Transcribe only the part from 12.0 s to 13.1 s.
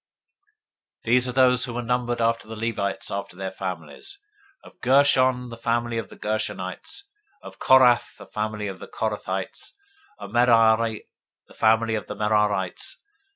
the Merarites.